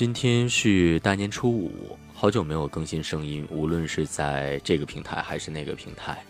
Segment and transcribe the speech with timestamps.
[0.00, 1.70] 今天是大年初五，
[2.14, 6.24] 好久没有更新声音，无论是在这个平台还是那个平台，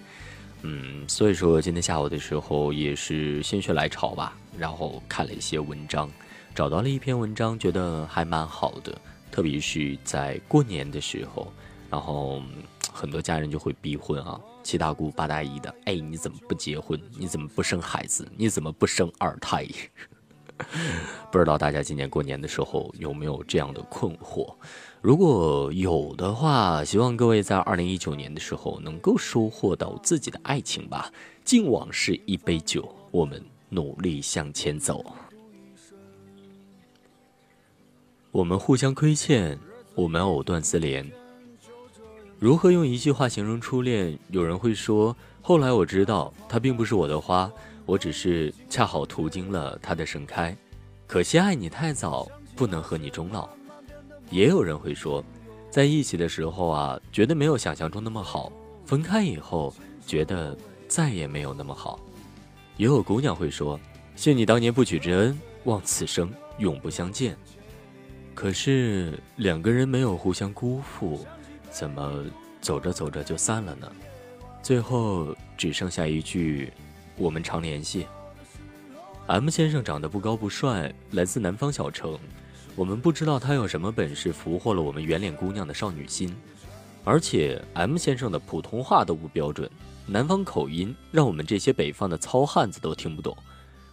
[0.63, 6.11] 嗯，所以说今天下午的时候也是心血来潮吧，然后看了一些文章，
[6.53, 9.01] 找到了一篇文章，觉得还蛮好的，
[9.31, 11.53] 特别是在过年的时候，
[11.89, 12.43] 然后
[12.93, 17.01] 很多家人就会逼婚啊，七大姑八大姨的，哎，你怎么不结婚？
[17.17, 18.27] 你怎么不生孩子？
[18.37, 19.65] 你怎么不生二胎？
[21.31, 24.55] 不知道大家今年过年的时候有没有这样的困惑？
[25.01, 31.11] 如果有的话，希望各位在二零一九年的时候能够收获到自己的爱情吧。
[31.45, 35.05] 敬往事一杯酒，我们努力向前走。
[38.31, 39.59] 我们互相亏欠，
[39.95, 41.11] 我们藕断丝连。
[42.39, 44.19] 如何用一句话形容初恋？
[44.31, 47.51] 有人会说，后来我知道，它并不是我的花。
[47.87, 50.57] 我只是恰好途经了它的盛开，
[51.07, 53.49] 可惜爱你太早，不能和你终老。
[54.31, 55.25] 也有人会说，
[55.71, 58.53] 在一起的时候啊，觉得没有想象中那么好；
[58.87, 59.75] 分开以后，
[60.07, 60.57] 觉得
[60.87, 61.99] 再也没有那么好。
[62.77, 63.79] 也有姑娘会说，
[64.15, 67.37] 谢你当年不娶之恩，望此生永不相见。
[68.35, 71.27] 可是两个人没有互相辜负，
[71.71, 72.25] 怎么
[72.61, 73.91] 走着走着就散了呢？
[74.63, 76.73] 最后只剩下一句。
[77.21, 78.07] 我们常联系。
[79.27, 82.19] M 先生长得不高不帅，来自南方小城。
[82.75, 86.35] 我们不知道他有什么本事俘获了我们圆脸姑娘的少女心，
[87.05, 89.71] 而且 M 先生的普通话都不标准，
[90.07, 93.37] 南方口音让我们这些北方的糙汉子都听不懂。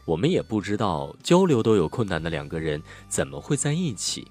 [0.06, 4.26] 我们也不知道交流都有困难的两个人怎么会在一起。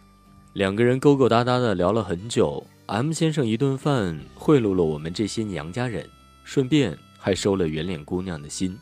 [0.54, 6.08] 两个人勾勾搭搭的聊了很久，M 先生一顿饭贿赂了我们这些娘家人，
[6.44, 8.78] 顺便还收了圆脸姑娘的心。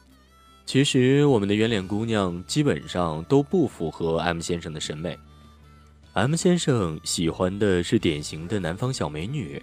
[0.66, 5.16] 其实我们的圆脸姑娘基本上都不符合 M 先生的审美。
[6.14, 9.62] M 先生喜欢的是典型的南方小美女，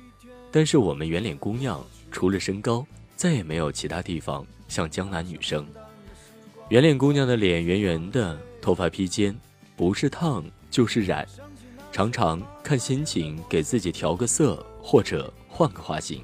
[0.51, 2.85] 但是我们圆脸姑娘除了身高，
[3.16, 5.66] 再也没有其他地方像江南女生。
[6.69, 9.35] 圆脸姑娘的脸圆圆的，头发披肩，
[9.75, 11.28] 不是烫就是染，
[11.91, 16.22] 常常看心情给自己调个色或者换个发型，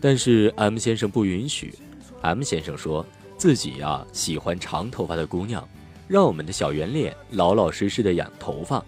[0.00, 1.74] 但是 M 先生不允许。
[2.22, 3.04] M 先生说。
[3.42, 5.68] 自己呀喜欢长头发的姑娘，
[6.06, 8.80] 让我们的小圆脸老老实实的养头发。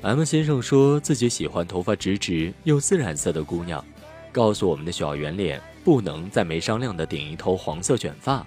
[0.00, 3.84] M 先生说自己喜欢头发直直又自然色的姑娘，
[4.30, 8.46] 告诉我们的小圆脸不能再没商量的顶一头黄色卷发。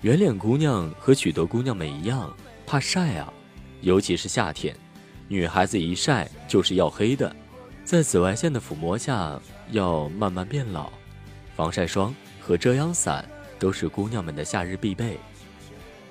[0.00, 2.36] 圆脸姑娘和许多姑娘们一样
[2.66, 3.32] 怕晒啊，
[3.80, 4.74] 尤其是夏天，
[5.28, 7.32] 女孩子一晒就是要黑的，
[7.84, 10.90] 在紫外线的抚摸下要慢慢变老。
[11.54, 13.24] 防晒霜和遮阳伞。
[13.58, 15.18] 都是姑娘们的夏日必备。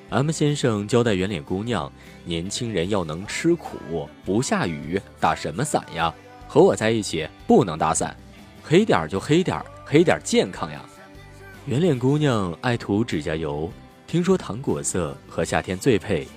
[0.10, 1.92] M 先生交代圆脸姑娘，
[2.24, 6.14] 年轻人要能吃苦，不下雨打什么伞呀？
[6.48, 8.16] 和我在一起不能打伞，
[8.64, 10.86] 黑点儿就黑点儿，黑点儿健康呀。
[11.66, 13.72] 圆脸姑娘爱涂指甲油，
[14.06, 16.28] 听说糖果色和夏天最配，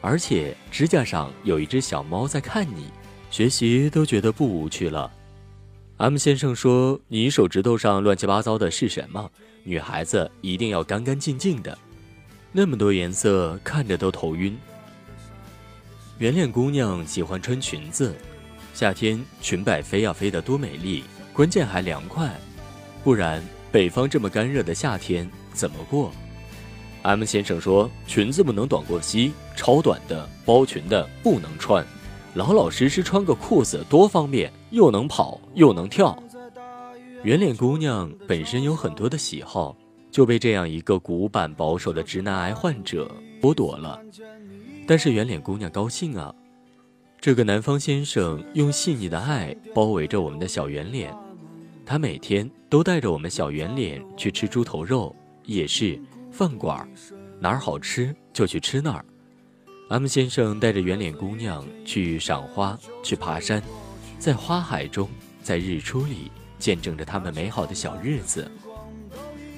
[0.00, 2.86] 而且指甲上有一只小猫在看你，
[3.28, 5.10] 学习都觉得不无趣了。
[5.96, 9.30] M 先生说：“你手指头上乱七八糟的是什么？”
[9.68, 11.76] 女孩子一定要干干净净的，
[12.52, 14.56] 那么多颜色看着都头晕。
[16.18, 18.14] 圆脸姑娘喜欢穿裙子，
[18.72, 22.32] 夏天裙摆飞呀飞的多美丽，关键还凉快，
[23.02, 26.12] 不然北方这么干热的夏天怎么过
[27.02, 31.84] ？M 先生说裙子不能短过膝，超短的包裙的不能穿，
[32.34, 36.16] 老老实实穿个裤子多方便，又能跑又能跳。
[37.22, 39.76] 圆脸姑娘本身有很多的喜好，
[40.10, 43.10] 就被这样一个古板保守的直男癌患者
[43.40, 44.00] 剥夺了。
[44.86, 46.32] 但是圆脸姑娘高兴啊，
[47.20, 51.12] 这个南方先生用细腻的爱包围着我们的小圆脸，
[51.84, 55.14] 他每天都带着我们小圆脸去吃猪头肉，
[55.46, 56.00] 夜市、
[56.30, 56.88] 饭馆，
[57.40, 59.04] 哪儿好吃就去吃哪儿。
[59.88, 63.62] M 先生带着圆脸姑娘去赏花，去爬山，
[64.18, 65.08] 在花海中，
[65.42, 66.30] 在日出里。
[66.58, 68.50] 见证着他们美好的小日子。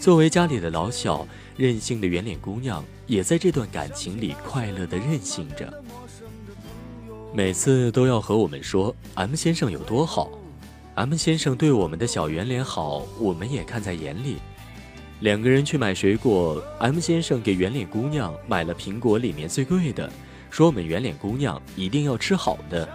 [0.01, 5.83] 作为家里的老小，任性的圆脸姑娘也在这段感情里快乐的任性着。
[7.35, 10.31] 每次都要和我们说 M 先生有多好
[10.95, 14.37] ，M 先生对我们的小圆脸好，我们也看在眼里。
[15.21, 20.11] 两个人去买水果，M 先生给圆脸姑娘买了苹果里面最贵的，
[20.49, 22.89] 说我们圆脸姑娘一定要吃好的。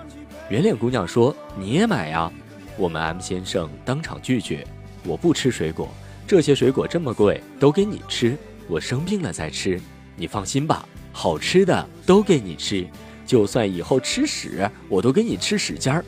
[0.50, 2.32] 圆脸姑娘说：“你也买呀。”
[2.78, 4.66] 我们 M 先生当场拒绝，
[5.06, 5.90] 我不吃水果，
[6.28, 8.38] 这些水果这么贵，都给你吃，
[8.68, 9.80] 我生病了再吃。
[10.16, 12.88] 你放心吧，好吃的都给你吃，
[13.26, 16.04] 就算以后吃屎，我都给你吃屎尖儿。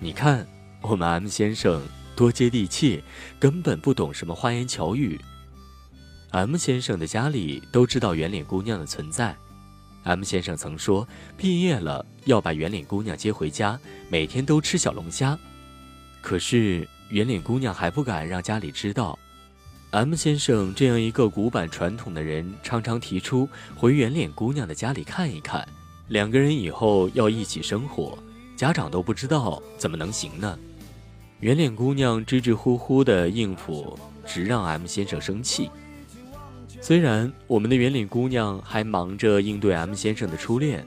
[0.00, 0.46] 你看，
[0.80, 1.82] 我们 M 先生
[2.14, 3.02] 多接地气，
[3.38, 5.20] 根本不懂什么花言巧语。
[6.30, 9.36] M 先生的家里都知道圆脸姑娘的存在。
[10.02, 11.06] M 先生曾说，
[11.36, 13.78] 毕业了要把圆脸姑娘接回家，
[14.08, 15.38] 每天都吃小龙虾。
[16.26, 19.16] 可是圆脸姑娘还不敢让家里知道。
[19.92, 25.64] M 先生这样一个古板传统的人，常常提出回圆脸姑娘的家里看一看，
[26.08, 28.18] 两个人以后要一起生活，
[28.56, 30.58] 家长都不知道怎么能行呢？
[31.38, 33.96] 圆脸姑娘支支吾吾的应付，
[34.26, 35.70] 直让 M 先生生气。
[36.80, 40.84] 虽然我们的圆脸姑娘还忙着应对 M 先生的初恋，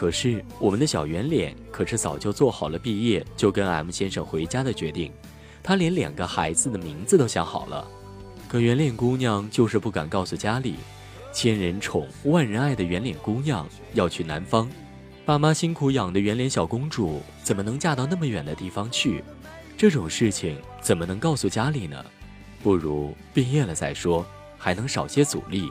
[0.00, 5.12] 可是我们的小圆脸可是早就做好了毕业就跟 M 先生回家的决定，
[5.62, 7.86] 她连两个孩子的名字都想好了。
[8.48, 10.76] 可圆脸姑娘就是不敢告诉家里，
[11.34, 14.70] 千人宠、万人爱的圆脸姑娘要去南方，
[15.26, 19.22] 爸妈辛苦养的圆脸小公主怎么能嫁到那么远的地方去？
[19.76, 22.02] 这种事情怎么能告诉家里呢？
[22.62, 24.24] 不如毕业了再说，
[24.56, 25.70] 还能少些阻力。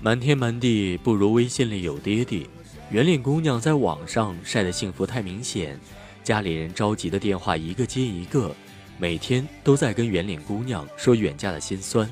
[0.00, 2.46] 瞒天瞒地不如微信里有爹爹。
[2.90, 5.78] 圆脸姑娘在网上晒的幸福太明显，
[6.22, 8.54] 家里人着急的电话一个接一个。
[8.98, 12.08] 每天都在跟圆脸姑娘说远嫁的心酸，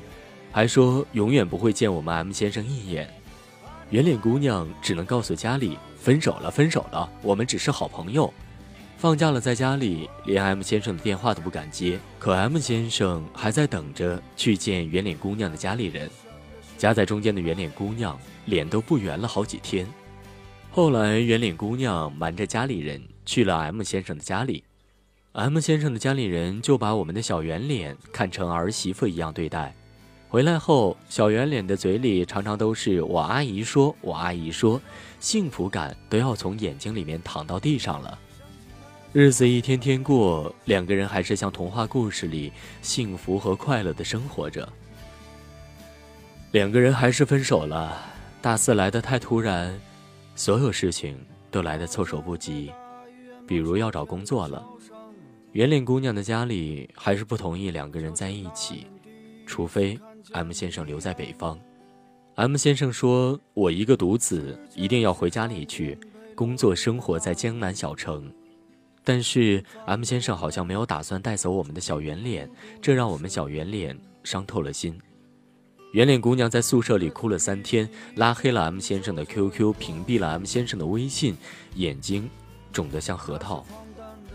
[0.51, 3.09] 还说永远不会见我们 M 先生一眼。
[3.91, 8.33] 圆脸姑娘只能告诉家里分手了，分手了，我们只是好朋友。
[8.97, 11.99] 放假了，在家里连 M 先生的电话都不敢接。
[12.19, 16.09] 可 M 先生还在等着去见圆脸姑娘的家里人。
[16.77, 19.87] 夹在中间的圆脸姑娘脸都不圆了好几天。
[20.75, 24.63] 后来，圆脸姑娘瞒着家里人去了 M 先生的家里。
[25.33, 29.75] M 先生的家里人就把我们的小圆脸看成儿媳妇一样对待。
[30.29, 34.81] 回来后，小圆脸的嘴里常常都是“我阿姨说，我阿姨说”，
[35.21, 38.17] 幸福感都要从眼睛里面淌到地上了。
[39.11, 44.67] 日子一天天过，两个人还是像童话故事里幸福和快乐的生活着。
[46.49, 47.95] 两个人还是分手了。
[48.41, 49.79] 大四来的太突然，
[50.35, 51.17] 所有事情
[51.51, 52.71] 都来得措手不及，
[53.47, 54.65] 比如要找工作了。
[55.51, 58.87] 圆脸姑娘的家里还是不同意两个人在一起，
[59.45, 59.99] 除非
[60.31, 61.59] M 先生留在北方。
[62.35, 65.95] M 先生说：“我一个独子，一定要回家里去
[66.33, 68.33] 工作，生活在江南小城。”
[69.05, 72.49] 但是 M 先生好像没有打算带走我们的小圆脸，
[72.81, 74.99] 这让我们小圆脸伤透了心。
[75.93, 81.37] 圆脸姑娘在宿舍里哭了三天，拉黑了 M 先生的 QQ，屏蔽了 M 先生的微信，
[81.75, 82.27] 眼睛
[82.71, 83.63] 肿得像核桃。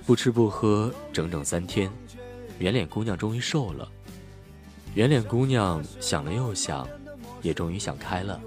[0.07, 1.91] 不吃不喝整整三天，
[2.61, 3.89] 圆脸姑娘终于瘦了。
[4.95, 6.89] 圆脸姑娘想了又想，
[7.43, 8.41] 也终于想开了。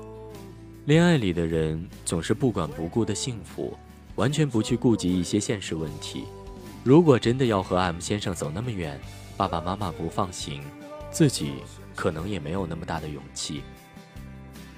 [0.86, 3.78] 恋爱里的人总是不管不顾的幸福，
[4.16, 6.24] 完全不去顾及一些现实问题。
[6.81, 8.98] 如果真的要和 M 先生走那么远，
[9.36, 10.63] 爸爸妈妈不放行，
[11.12, 11.56] 自己
[12.01, 13.62] 可能也没有那么大的勇气。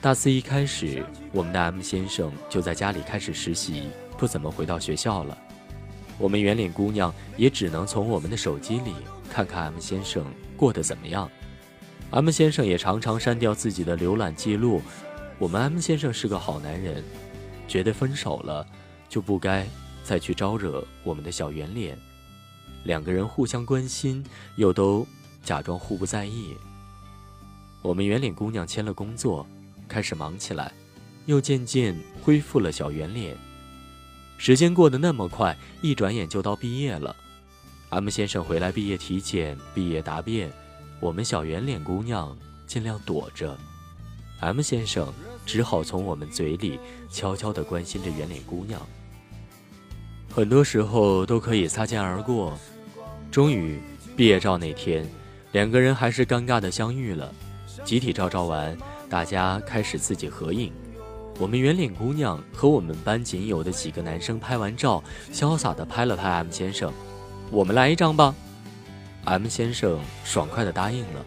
[0.02, 3.88] 大四一开始，我们的 M 先生就在家里开始实习，
[4.18, 5.38] 不怎么回到学校了。
[6.18, 8.94] 我们圆脸姑娘也只能从我们的手机里
[9.32, 10.26] 看看 M 先生
[10.58, 11.32] 过得怎么样。
[12.12, 14.82] M 先生也常常删掉自己的浏览记录。
[15.40, 17.02] 我们 M 先生是个好男人，
[17.70, 18.68] 觉得分手了
[19.08, 19.66] 就不该
[20.04, 21.98] 再去招惹我们的小圆脸。
[22.84, 24.22] 两个人互相关心，
[24.58, 25.08] 又都
[25.42, 26.54] 假装互不在意。
[27.84, 29.46] 我们圆脸姑娘签了工作，
[29.90, 30.72] 开始忙起来，
[31.26, 33.36] 又渐渐恢复了小圆脸。
[34.38, 37.14] 时间过得那么快，一转眼就到毕业了。
[37.90, 40.50] M 先生回来毕业体检、毕业答辩，
[41.02, 42.36] 我们小圆脸姑娘
[42.66, 43.56] 尽量躲着。
[44.40, 45.14] M 先生
[45.46, 46.80] 只好从我们嘴里
[47.12, 48.82] 悄悄地关心着圆脸姑娘。
[50.34, 52.58] 很多时候都可以擦肩而过，
[53.30, 53.78] 终于
[54.16, 55.06] 毕业照那天，
[55.52, 57.34] 两个人还是尴尬地相遇了。
[57.84, 58.78] 集体照照完，
[59.10, 60.72] 大家开始自己合影。
[61.40, 66.94] 我们圆脸姑娘和我们班仅有的几个男生拍完照，潇洒地拍了拍 M 先生
[67.50, 68.36] ：“我们来一张吧。
[69.26, 71.26] ”M 先生爽快地答应了，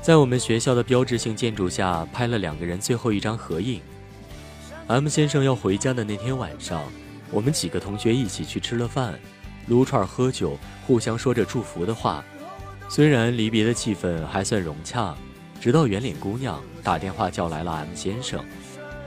[0.00, 3.82] 在我们学校的标志性建筑下拍了两个人最后一张合影。
[4.86, 6.82] M 先生要回家的那天晚上，
[7.30, 9.18] 我们几个同学一起去吃了饭，
[9.66, 10.56] 撸串喝酒，
[10.86, 12.24] 互相说着祝福的话。
[12.88, 15.14] 虽然离别的气氛还算融洽，
[15.60, 18.44] 直到圆脸姑娘打电话叫来了 M 先生。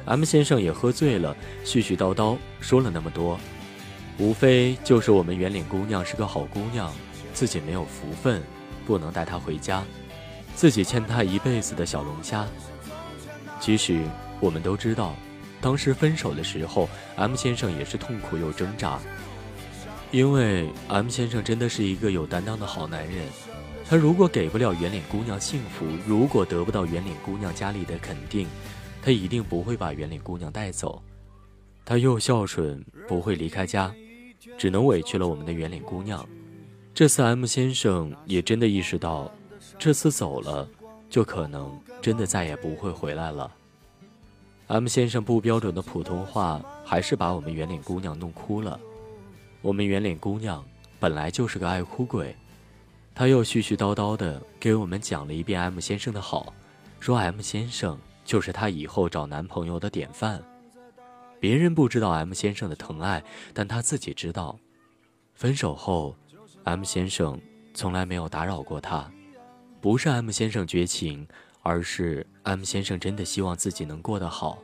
[0.05, 3.39] M 先生也喝醉了，絮絮叨叨说了那么多，
[4.17, 6.91] 无非就是我们圆脸姑娘是个好姑娘，
[7.34, 8.41] 自己没有福分，
[8.86, 9.84] 不能带她回家，
[10.55, 12.48] 自己欠她一辈子的小龙虾。
[13.60, 14.01] 其实
[14.39, 15.15] 我们都知道，
[15.62, 19.00] 当时分手的时候，M 先生也是痛苦又挣扎，
[20.10, 23.27] 因为 M 先生真的是一个有担当的好男人。
[23.92, 28.48] 他如果给不了圆脸姑娘幸福，如果得不到圆脸姑娘家里的肯定，
[29.02, 31.04] 他一定不会把圆脸姑娘带走。
[31.84, 33.94] 他又孝顺，不会离开家，
[34.58, 36.26] 只能委屈了我们的圆脸姑娘。
[36.94, 39.30] 这次 M 先生也真的意识到，
[39.78, 40.66] 这次走了，
[41.10, 43.52] 就可能真的再也不会回来了。
[44.68, 48.80] M 先生不标准的普通话，还是把我们圆脸姑娘弄哭了。
[49.62, 50.64] 我们圆脸姑娘
[50.98, 52.34] 本来就是个爱哭鬼，
[53.13, 56.53] 他又絮絮叨叨的给我们讲了一遍 M 先生的好，
[57.00, 60.44] 说 M 先生就是他以后找男朋友的典范。
[61.39, 64.58] 别人不知道 M 先生的疼爱，但他自己知道。
[65.34, 66.15] 分手后
[66.63, 67.39] ，M 先生
[67.74, 69.12] 从来没有打扰过他，
[69.80, 71.27] 不是 M 先生绝情。
[71.63, 74.58] 而是 M 先生真的希望自己能过得好，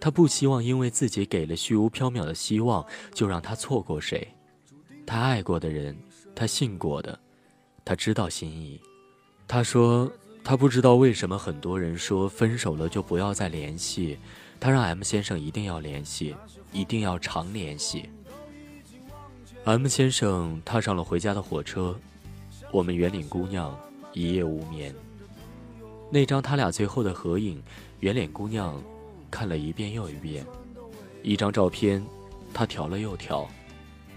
[0.00, 4.26] 他不希望因为自己给了虚无缥缈的希望，就让他错过谁。
[5.06, 5.96] 他爱过的人，
[6.34, 7.16] 他信过的，
[7.84, 8.80] 他知道心意。
[9.46, 10.10] 他说
[10.42, 14.18] 他不知道为什么很多人说分手了就不要再联系，
[14.58, 16.34] 他让 M 先生一定要联系，
[16.72, 18.08] 一定要常联系。
[19.64, 21.98] M 先生踏上了回家的火车，
[22.70, 23.78] 我们圆脸姑娘
[24.12, 24.94] 一夜无眠。
[26.10, 27.62] 那张他俩最后的合影，
[28.00, 28.82] 圆脸姑娘
[29.30, 30.46] 看了一遍又一遍。
[31.22, 32.04] 一张照片，
[32.52, 33.48] 她调了又调，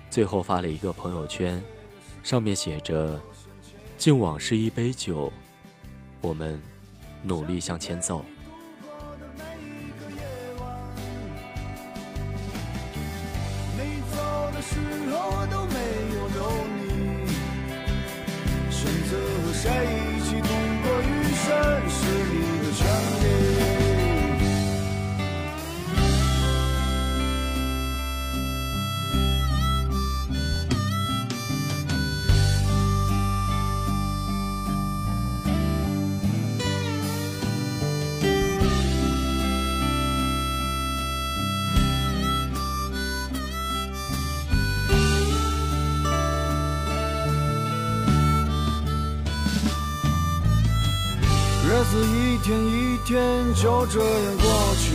[0.10, 1.64] 最后发了一个朋友圈，
[2.22, 3.18] 上面写着
[3.98, 5.34] ：“敬往事一杯酒，
[6.22, 6.62] 我们
[7.24, 8.24] 努力向前走。”
[51.70, 54.88] 日子一天一天就这样过去，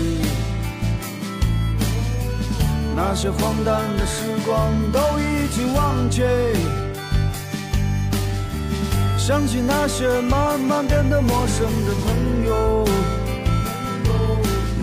[2.96, 6.22] 那些荒诞的时光都已经忘记。
[9.18, 12.86] 想起那些慢慢变得陌生的朋友，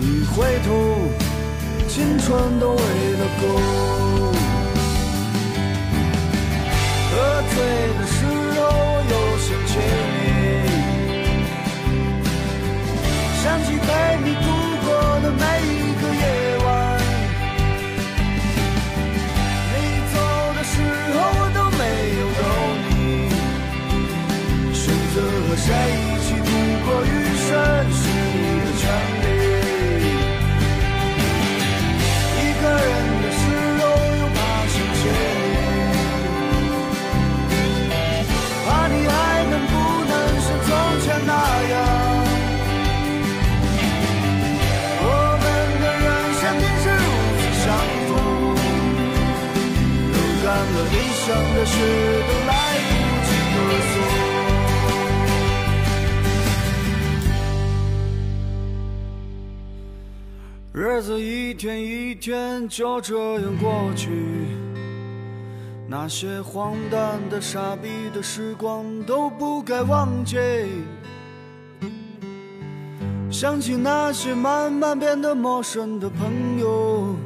[0.00, 0.70] 一回头，
[1.88, 2.78] 青春都喂
[3.18, 4.19] 了狗。
[60.72, 64.08] 日子一天一天就这样过去，
[65.88, 70.36] 那些荒诞的、傻逼的时光都不该忘记。
[73.32, 77.16] 想起那些慢慢变得陌生的朋友，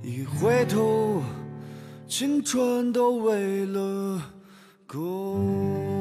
[0.00, 1.20] 一回头。
[2.06, 4.22] 青春都为了
[4.86, 5.93] 狗。